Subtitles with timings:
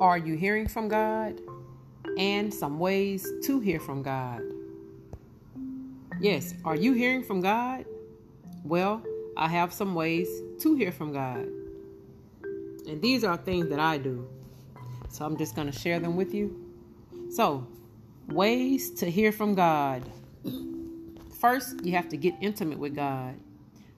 [0.00, 1.40] Are you hearing from God?
[2.16, 4.42] And some ways to hear from God.
[6.20, 7.84] Yes, are you hearing from God?
[8.62, 9.02] Well,
[9.36, 10.28] I have some ways
[10.60, 11.48] to hear from God.
[12.88, 14.28] And these are things that I do.
[15.08, 16.64] So I'm just going to share them with you.
[17.30, 17.66] So,
[18.28, 20.02] ways to hear from God.
[21.40, 23.34] First, you have to get intimate with God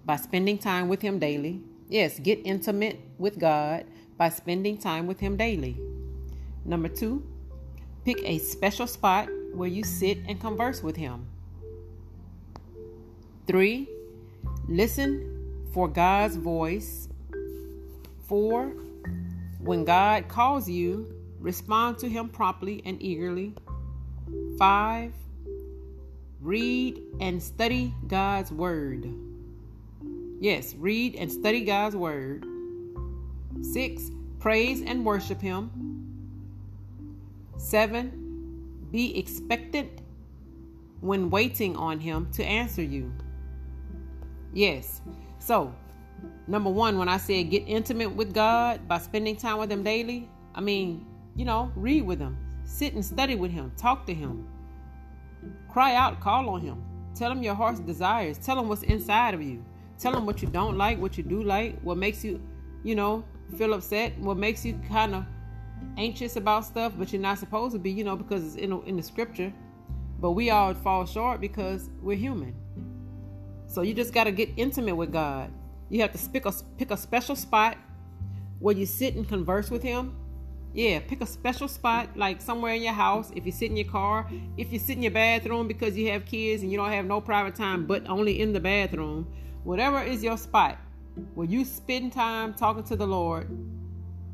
[0.06, 1.60] by spending time with Him daily.
[1.88, 3.84] Yes, get intimate with God
[4.20, 5.80] by spending time with Him daily.
[6.66, 7.26] Number two,
[8.04, 11.26] pick a special spot where you sit and converse with Him.
[13.46, 13.88] Three,
[14.68, 17.08] listen for God's voice.
[18.28, 18.74] Four,
[19.58, 23.54] when God calls you, respond to Him promptly and eagerly.
[24.58, 25.14] Five,
[26.42, 29.10] read and study God's Word.
[30.40, 32.49] Yes, read and study God's Word.
[33.62, 35.70] Six, praise and worship Him.
[37.56, 40.00] Seven, be expectant
[41.00, 43.12] when waiting on Him to answer you.
[44.52, 45.00] Yes.
[45.38, 45.74] So,
[46.46, 50.28] number one, when I said get intimate with God by spending time with Him daily,
[50.54, 54.48] I mean, you know, read with Him, sit and study with Him, talk to Him,
[55.68, 56.82] cry out, call on Him,
[57.14, 59.64] tell Him your heart's desires, tell Him what's inside of you,
[59.98, 62.40] tell Him what you don't like, what you do like, what makes you,
[62.82, 65.24] you know, feel upset, what makes you kind of
[65.96, 68.96] anxious about stuff, but you're not supposed to be, you know, because it's in, in
[68.96, 69.52] the scripture.
[70.18, 72.54] But we all fall short because we're human.
[73.66, 75.50] So you just got to get intimate with God.
[75.88, 77.76] You have to pick a, pick a special spot
[78.58, 80.16] where you sit and converse with Him.
[80.72, 83.32] Yeah, pick a special spot, like somewhere in your house.
[83.34, 86.26] If you sit in your car, if you sit in your bathroom because you have
[86.26, 89.26] kids and you don't have no private time, but only in the bathroom,
[89.64, 90.78] whatever is your spot
[91.34, 93.48] where you spend time talking to the Lord,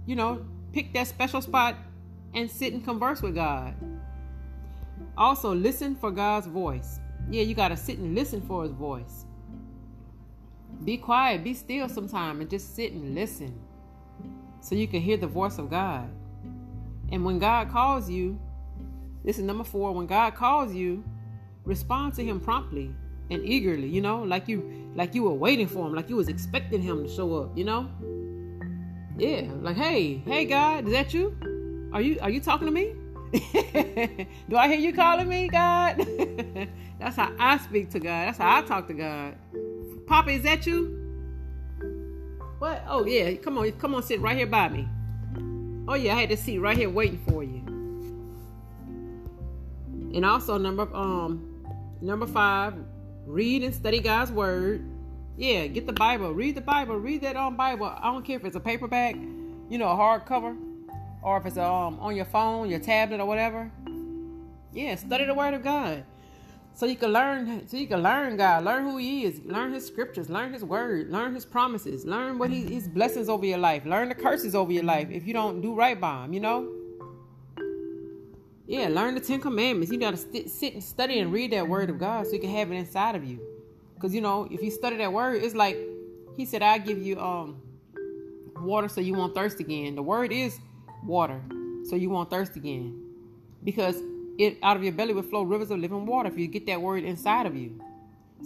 [0.06, 1.76] you know, pick that special spot
[2.34, 3.74] and sit and converse with God.
[5.16, 7.00] Also, listen for God's voice.
[7.30, 9.24] Yeah, you got to sit and listen for His voice.
[10.84, 13.58] Be quiet, be still sometime, and just sit and listen
[14.60, 16.10] so you can hear the voice of God.
[17.10, 18.38] And when God calls you,
[19.24, 21.04] this is number four, when God calls you,
[21.64, 22.94] respond to him promptly
[23.30, 26.28] and eagerly, you know, like you like you were waiting for him, like you was
[26.28, 27.88] expecting him to show up, you know?
[29.18, 31.36] Yeah, like hey, hey God, is that you?
[31.92, 32.94] Are you are you talking to me?
[34.48, 35.98] Do I hear you calling me, God?
[36.98, 38.28] That's how I speak to God.
[38.28, 39.34] That's how I talk to God.
[40.06, 41.02] Papa, is that you?
[42.58, 42.82] What?
[42.88, 44.88] Oh yeah, come on, come on, sit right here by me.
[45.88, 47.62] Oh yeah, I had to seat right here waiting for you.
[50.14, 51.64] And also number um
[52.00, 52.74] number five,
[53.26, 54.84] read and study God's word.
[55.36, 57.86] Yeah, get the Bible, read the Bible, read that on um, Bible.
[57.86, 59.16] I don't care if it's a paperback,
[59.68, 60.56] you know, a hardcover,
[61.22, 63.70] or if it's um on your phone, your tablet, or whatever.
[64.72, 66.04] Yeah, study the Word of God.
[66.74, 68.64] So you can learn so you can learn god.
[68.64, 69.40] Learn who he is.
[69.44, 70.28] Learn his scriptures.
[70.28, 71.10] Learn his word.
[71.10, 72.04] Learn his promises.
[72.04, 73.86] Learn what he, his blessings over your life.
[73.86, 76.70] Learn the curses over your life if you don't do right by him you know
[78.66, 81.90] yeah learn the ten commandments you gotta st- sit and study and read that word
[81.90, 83.40] of god so you can have it inside of you
[83.94, 85.76] because you know if you study that word it's like
[86.36, 87.60] he said i give you um
[88.58, 90.58] water so you won't thirst again the word is
[91.04, 91.40] water
[91.84, 93.02] so you won't thirst again
[93.62, 94.02] because
[94.38, 96.80] it out of your belly will flow rivers of living water if you get that
[96.80, 97.80] word inside of you.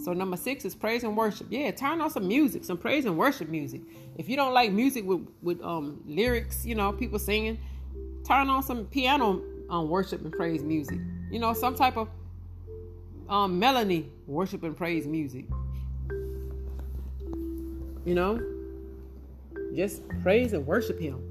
[0.03, 1.47] So number six is praise and worship.
[1.49, 3.81] Yeah, turn on some music, some praise and worship music.
[4.17, 7.59] If you don't like music with with um lyrics, you know, people singing,
[8.25, 10.99] turn on some piano um worship and praise music.
[11.31, 12.09] You know, some type of
[13.27, 15.45] um melody worship and praise music.
[18.05, 18.41] You know,
[19.75, 21.27] just praise and worship Him.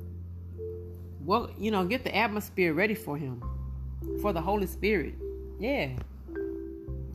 [1.25, 3.43] Well, you know, get the atmosphere ready for Him
[4.21, 5.15] for the Holy Spirit.
[5.59, 5.91] Yeah.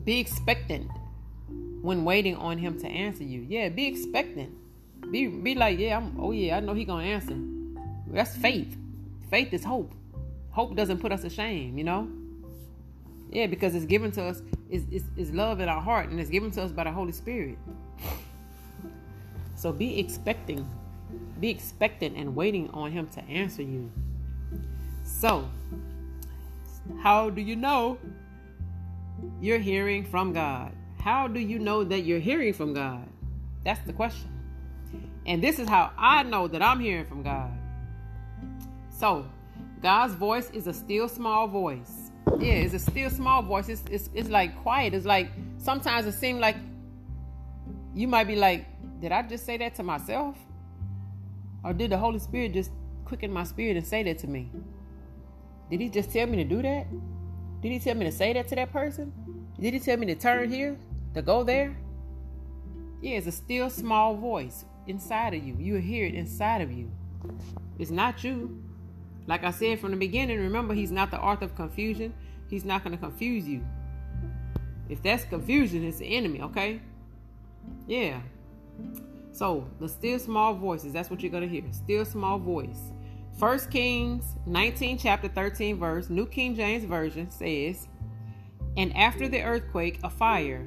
[0.04, 0.88] Be expectant
[1.82, 3.44] when waiting on him to answer you.
[3.48, 4.54] Yeah, be expectant.
[5.10, 7.36] Be be like, yeah, I'm oh yeah, I know he gonna answer.
[8.06, 8.76] That's faith.
[9.30, 9.92] Faith is hope.
[10.56, 12.08] Hope doesn't put us to shame, you know?
[13.30, 16.30] Yeah, because it's given to us, is it's, it's love in our heart, and it's
[16.30, 17.58] given to us by the Holy Spirit.
[19.54, 20.66] So be expecting,
[21.40, 23.92] be expectant and waiting on him to answer you.
[25.04, 25.46] So
[27.02, 27.98] how do you know
[29.42, 30.72] you're hearing from God?
[30.98, 33.06] How do you know that you're hearing from God?
[33.62, 34.30] That's the question.
[35.26, 37.52] And this is how I know that I'm hearing from God.
[38.88, 39.26] So,
[39.82, 42.10] God's voice is a still small voice.
[42.38, 43.68] Yeah, it's a still small voice.
[43.68, 44.94] It's, it's, it's like quiet.
[44.94, 46.56] It's like sometimes it seems like
[47.94, 48.66] you might be like,
[49.00, 50.36] did I just say that to myself?
[51.64, 52.70] Or did the Holy Spirit just
[53.04, 54.50] quicken my spirit and say that to me?
[55.70, 56.86] Did he just tell me to do that?
[57.60, 59.12] Did he tell me to say that to that person?
[59.58, 60.76] Did he tell me to turn here,
[61.14, 61.76] to go there?
[63.00, 65.56] Yeah, it's a still small voice inside of you.
[65.58, 66.90] You hear it inside of you.
[67.78, 68.62] It's not you.
[69.26, 72.14] Like I said from the beginning, remember, he's not the author of confusion.
[72.48, 73.64] He's not going to confuse you.
[74.88, 76.80] If that's confusion, it's the enemy, okay?
[77.88, 78.20] Yeah.
[79.32, 81.64] So, the still small voices, that's what you're going to hear.
[81.72, 82.92] Still small voice.
[83.36, 87.88] First Kings 19, chapter 13, verse, New King James Version says,
[88.76, 90.66] And after the earthquake, a fire,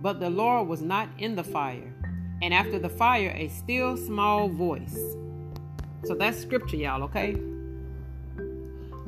[0.00, 1.94] but the Lord was not in the fire.
[2.40, 4.98] And after the fire, a still small voice.
[6.04, 7.36] So that's scripture, y'all, okay?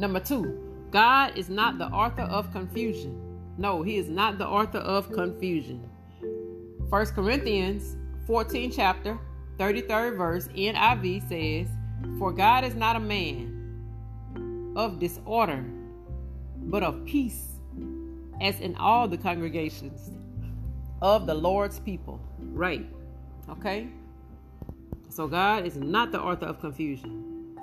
[0.00, 0.58] Number two,
[0.91, 3.20] God is not the author of confusion.
[3.58, 5.87] No, he is not the author of confusion.
[6.88, 9.19] First Corinthians 14 chapter
[9.58, 11.69] 33rd verse NIV says,
[12.19, 15.62] For God is not a man of disorder,
[16.56, 17.61] but of peace,
[18.41, 20.12] as in all the congregations
[21.03, 22.19] of the Lord's people.
[22.38, 22.87] Right.
[23.50, 23.88] Okay?
[25.11, 27.58] So God is not the author of confusion.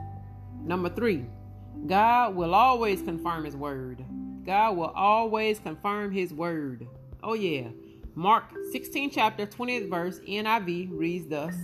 [0.63, 1.25] Number three,
[1.87, 4.03] God will always confirm his word.
[4.45, 6.85] God will always confirm his word.
[7.23, 7.69] Oh, yeah.
[8.13, 8.43] Mark
[8.73, 11.55] 16, chapter 20th verse, NIV reads thus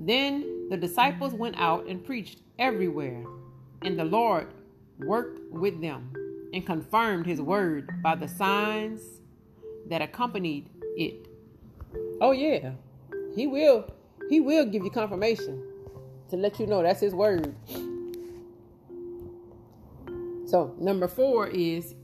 [0.00, 3.24] Then the disciples went out and preached everywhere,
[3.82, 4.48] and the Lord
[4.98, 6.12] worked with them
[6.52, 9.02] and confirmed his word by the signs
[9.88, 11.28] that accompanied it.
[12.20, 12.72] Oh, yeah.
[13.36, 13.88] He will.
[14.28, 15.62] He will give you confirmation
[16.30, 17.54] to let you know that's his word.
[20.46, 21.96] So, number four is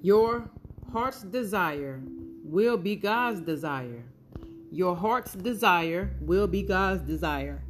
[0.00, 0.50] your
[0.92, 2.00] heart's desire
[2.42, 4.02] will be God's desire.
[4.70, 7.62] Your heart's desire will be God's desire.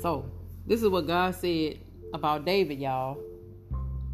[0.00, 0.30] So,
[0.64, 1.78] this is what God said
[2.14, 3.18] about David, y'all.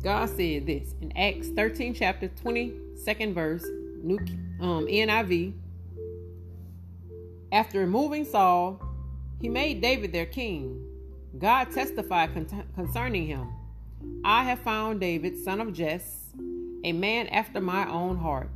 [0.02, 3.64] God said this in Acts 13, chapter 22nd verse,
[4.02, 4.18] New
[4.60, 5.52] um, NIV.
[7.52, 8.80] After removing Saul,
[9.40, 10.84] he made David their king.
[11.38, 13.48] God testified con- concerning him
[14.24, 16.32] I have found David, son of Jesse,
[16.84, 18.50] a man after my own heart.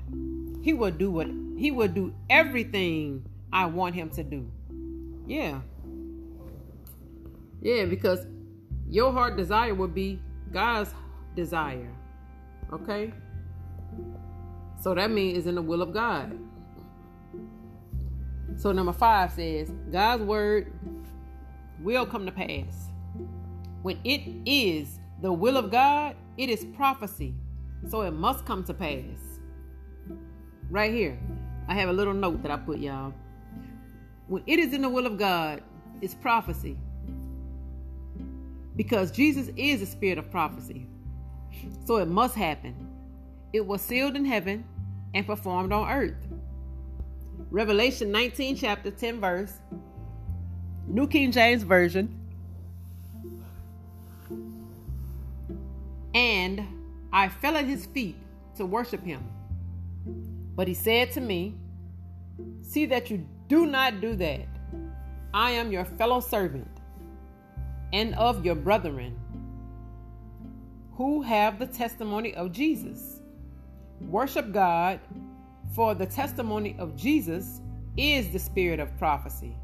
[0.63, 4.51] He will do what he will do everything I want him to do.
[5.27, 5.61] Yeah.
[7.61, 8.27] Yeah, because
[8.89, 10.21] your heart desire will be
[10.53, 10.95] God's
[11.35, 11.91] desire.
[12.73, 13.13] Okay?
[14.81, 16.39] So that means it's in the will of God.
[18.59, 20.73] So number five says, God's word
[21.81, 22.89] will come to pass.
[23.83, 27.35] When it is the will of God, it is prophecy.
[27.89, 29.39] So it must come to pass.
[30.71, 31.17] Right here,
[31.69, 33.15] I have a little note that I put y'all.
[34.27, 35.63] When it is in the will of God,
[36.03, 36.77] it's prophecy.
[38.75, 40.89] Because Jesus is a spirit of prophecy.
[41.87, 42.75] So it must happen.
[43.53, 44.65] It was sealed in heaven
[45.15, 46.28] and performed on earth.
[47.51, 49.53] Revelation 19, chapter 10, verse,
[50.87, 52.15] New King James Version.
[56.15, 56.67] And
[57.11, 58.17] I fell at his feet
[58.57, 59.27] to worship him.
[60.57, 61.55] But he said to me,
[62.61, 64.47] See that you do not do that.
[65.33, 66.69] I am your fellow servant
[67.95, 69.19] and of your brethren
[70.93, 73.21] who have the testimony of Jesus.
[74.01, 75.01] Worship God
[75.75, 77.61] for the testimony of Jesus
[77.97, 79.57] is the spirit of prophecy.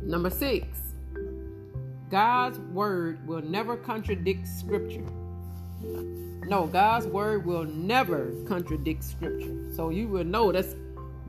[0.00, 0.66] Number six,
[2.10, 5.04] God's word will never contradict scripture.
[6.48, 9.70] No, God's word will never contradict scripture.
[9.74, 10.74] So you will know that's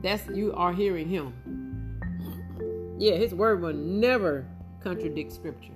[0.02, 1.34] that's you are hearing him.
[2.98, 4.46] Yeah, his word will never
[4.82, 5.74] contradict scripture.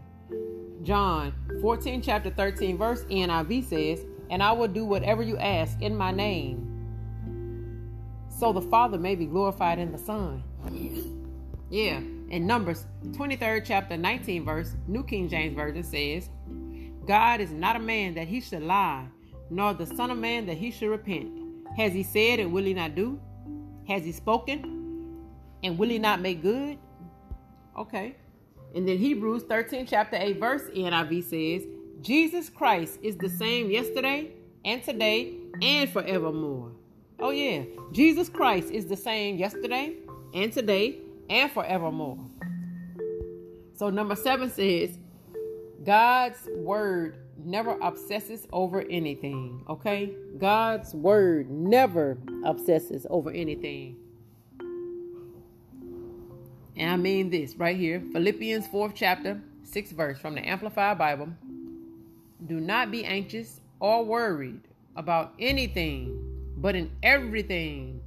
[0.83, 5.97] John 14, chapter 13, verse NIV says, and I will do whatever you ask in
[5.97, 6.71] my name,
[8.29, 10.43] so the Father may be glorified in the Son.
[11.71, 11.99] Yeah,
[12.31, 16.29] in Numbers 23rd chapter 19 verse, New King James Version says,
[17.07, 19.07] God is not a man that he should lie,
[19.51, 21.31] nor the Son of Man that he should repent.
[21.77, 23.21] Has he said and will he not do?
[23.89, 25.21] Has he spoken
[25.63, 26.79] and will he not make good?
[27.77, 28.17] Okay.
[28.75, 31.67] And then Hebrews 13 chapter 8 verse NIV says,
[32.05, 34.29] Jesus Christ is the same yesterday
[34.63, 36.71] and today and forevermore.
[37.19, 37.63] Oh, yeah.
[37.93, 39.95] Jesus Christ is the same yesterday
[40.35, 40.99] and today
[41.31, 42.19] and forevermore.
[43.73, 44.99] So, number seven says,
[45.83, 50.13] God's word never obsesses over anything, okay?
[50.37, 53.97] God's word never obsesses over anything.
[56.77, 61.31] And I mean this right here Philippians 4th chapter, 6th verse from the Amplified Bible.
[62.47, 64.61] Do not be anxious or worried
[64.97, 66.19] about anything,
[66.59, 68.01] but in everything,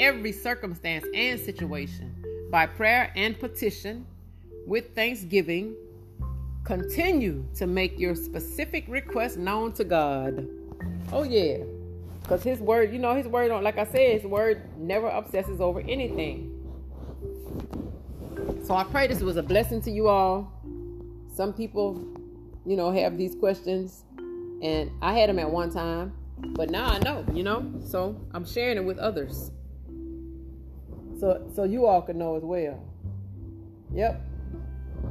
[0.00, 2.14] every circumstance and situation,
[2.50, 4.06] by prayer and petition,
[4.66, 5.74] with thanksgiving,
[6.64, 10.48] continue to make your specific request known to God.
[11.12, 11.58] Oh, yeah.
[12.22, 15.80] Because His word, you know, His word, like I said, His word never obsesses over
[15.80, 16.48] anything.
[18.64, 20.52] So I pray this was a blessing to you all.
[21.34, 22.06] Some people,
[22.64, 24.04] you know, have these questions,
[24.62, 27.72] and I had them at one time, but now I know, you know.
[27.84, 29.50] So I'm sharing it with others,
[31.18, 32.82] so so you all can know as well.
[33.94, 34.20] Yep.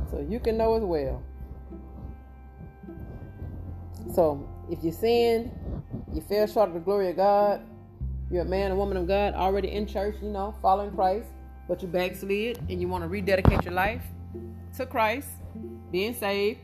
[0.09, 1.23] So you can know as well.
[4.13, 5.51] So if you sinned,
[6.13, 7.61] you fell short of the glory of God,
[8.31, 11.27] you're a man or woman of God already in church, you know, following Christ,
[11.67, 14.03] but you backslid and you want to rededicate your life
[14.77, 15.29] to Christ,
[15.91, 16.59] being saved.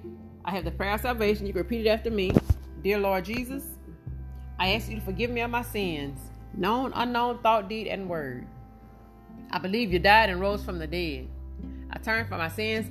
[0.48, 1.46] I have the prayer of salvation.
[1.46, 2.32] You can repeat it after me.
[2.82, 3.66] Dear Lord Jesus,
[4.58, 6.18] I ask you to forgive me of my sins,
[6.54, 8.48] known, unknown, thought, deed, and word.
[9.52, 11.28] I believe you died and rose from the dead.
[11.92, 12.90] I turn from my sins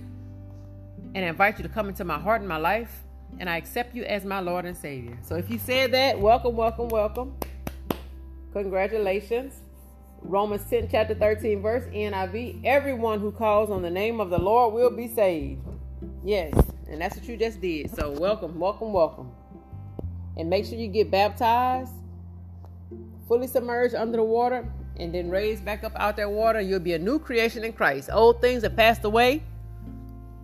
[1.14, 3.04] and invite you to come into my heart and my life
[3.38, 5.18] and I accept you as my Lord and Savior.
[5.22, 7.34] So if you said that, welcome, welcome, welcome.
[8.52, 9.54] Congratulations.
[10.20, 12.66] Romans 10, chapter 13, verse NIV.
[12.66, 15.62] Everyone who calls on the name of the Lord will be saved.
[16.22, 16.52] Yes,
[16.88, 17.94] and that's what you just did.
[17.94, 19.30] So welcome, welcome, welcome.
[20.36, 21.92] And make sure you get baptized,
[23.28, 26.60] fully submerged under the water, and then raised back up out that water.
[26.60, 28.10] You'll be a new creation in Christ.
[28.12, 29.42] Old things have passed away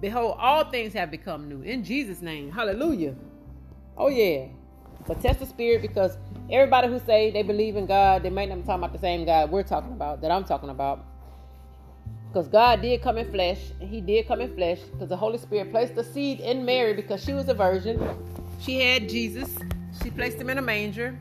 [0.02, 2.50] Behold, all things have become new in Jesus' name.
[2.50, 3.14] Hallelujah.
[3.96, 4.46] Oh, yeah.
[5.06, 6.18] So test the spirit because
[6.50, 9.24] everybody who say they believe in God, they might not be talking about the same
[9.24, 11.06] God we're talking about, that I'm talking about.
[12.32, 15.36] Because God did come in flesh, and He did come in flesh, because the Holy
[15.36, 18.00] Spirit placed the seed in Mary because she was a virgin.
[18.58, 19.54] She had Jesus.
[20.02, 21.18] She placed him in a manger.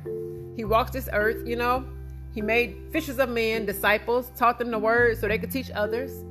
[0.56, 1.86] He walked this earth, you know.
[2.34, 6.24] He made fishers of men, disciples, taught them the word so they could teach others.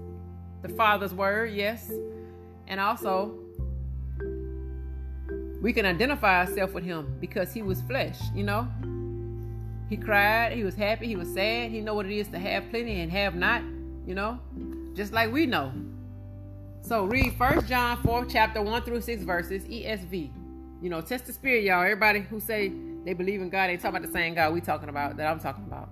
[0.62, 1.92] The Father's word, yes.
[2.66, 3.34] And also,
[5.60, 8.66] we can identify ourselves with him because he was flesh, you know?
[9.90, 11.70] He cried, he was happy, he was sad.
[11.70, 13.62] He know what it is to have plenty and have not,
[14.06, 14.38] you know?
[14.94, 15.72] Just like we know.
[16.82, 20.30] So read First John 4, chapter 1 through 6 verses, ESV.
[20.82, 21.82] You know, test the spirit, y'all.
[21.82, 22.72] Everybody who say
[23.04, 25.38] they believe in God, they talk about the same God we talking about, that I'm
[25.38, 25.90] talking about.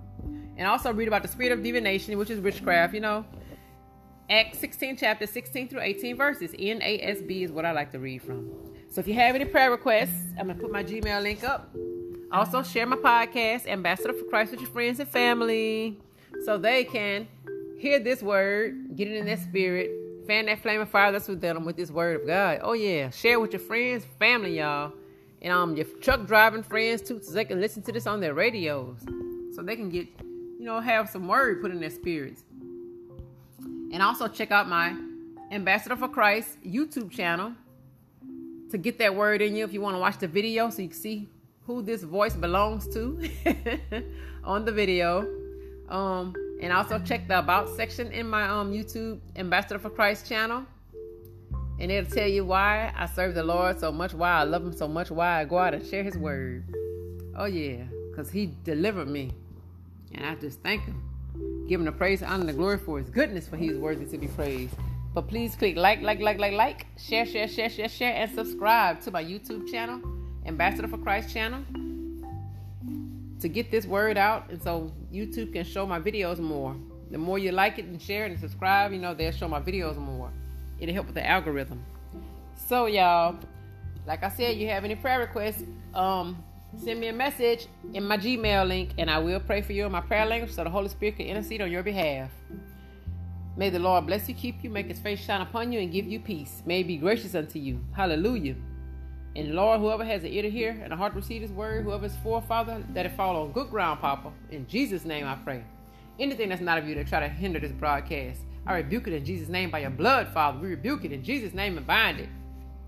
[0.57, 3.25] And also read about the spirit of divination, which is witchcraft, you know.
[4.29, 6.51] Acts 16, chapter 16 through 18 verses.
[6.51, 8.49] NASB is what I like to read from.
[8.89, 11.73] So if you have any prayer requests, I'm going to put my Gmail link up.
[12.31, 15.99] Also, share my podcast, Ambassador for Christ, with your friends and family
[16.45, 17.27] so they can
[17.79, 19.89] hear this word, get it in their spirit,
[20.27, 22.59] fan that flame of fire that's within them with this word of God.
[22.61, 23.09] Oh, yeah.
[23.09, 24.93] Share with your friends, family, y'all.
[25.41, 28.33] And um, your truck driving friends, too, so they can listen to this on their
[28.33, 28.99] radios.
[29.55, 32.43] So they can get, you know, have some word put in their spirits.
[33.91, 34.95] And also check out my
[35.49, 37.53] Ambassador for Christ YouTube channel
[38.69, 40.89] to get that word in you if you want to watch the video so you
[40.89, 41.27] can see
[41.65, 43.27] who this voice belongs to
[44.43, 45.27] on the video.
[45.87, 50.65] Um, and also check the about section in my um, YouTube Ambassador for Christ channel.
[51.79, 54.73] And it'll tell you why I serve the Lord so much, why I love him
[54.73, 56.65] so much, why I go out and share his word.
[57.37, 59.31] Oh yeah, because he delivered me.
[60.13, 61.01] And I just thank him.
[61.69, 64.05] Give him the praise, honor, and the glory for his goodness, for he is worthy
[64.05, 64.73] to be praised.
[65.13, 69.01] But please click like, like, like, like, like, share, share, share, share, share, and subscribe
[69.01, 70.01] to my YouTube channel,
[70.45, 71.63] Ambassador for Christ channel,
[73.41, 76.75] to get this word out, and so YouTube can show my videos more.
[77.11, 79.59] The more you like it and share it and subscribe, you know they'll show my
[79.59, 80.31] videos more.
[80.79, 81.83] It'll help with the algorithm.
[82.67, 83.37] So y'all,
[84.05, 85.63] like I said, you have any prayer requests?
[85.93, 86.43] Um,
[86.77, 89.91] send me a message in my Gmail link, and I will pray for you in
[89.91, 92.31] my prayer language so the Holy Spirit can intercede on your behalf.
[93.57, 96.07] May the Lord bless you, keep you, make his face shine upon you, and give
[96.07, 96.61] you peace.
[96.65, 97.83] May he be gracious unto you.
[97.93, 98.55] Hallelujah.
[99.35, 101.83] And Lord, whoever has an ear to hear and a heart to receive his word,
[101.85, 104.31] whoever's for, Father, that it fall on good ground, Papa.
[104.51, 105.63] In Jesus' name I pray.
[106.19, 109.23] Anything that's not of you that try to hinder this broadcast, I rebuke it in
[109.23, 110.59] Jesus' name by your blood, Father.
[110.59, 112.29] We rebuke it in Jesus' name and bind it.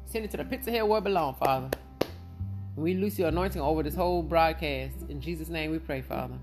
[0.06, 1.70] Send it to the pits of hell where it belongs, Father.
[2.76, 4.96] We loose your anointing over this whole broadcast.
[5.10, 6.36] In Jesus' name we pray, Father.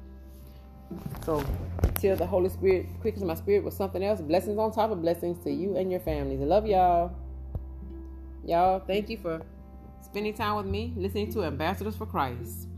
[1.26, 1.44] So,
[1.96, 5.42] till the Holy Spirit quickens my spirit with something else, blessings on top of blessings
[5.44, 6.40] to you and your families.
[6.40, 7.14] I love y'all.
[8.46, 9.42] Y'all, thank you for
[10.10, 12.68] spending time with me, listening to Ambassadors for Christ.